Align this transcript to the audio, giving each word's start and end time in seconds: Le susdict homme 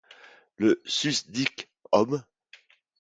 Le 0.57 0.81
susdict 0.83 1.69
homme 1.91 2.25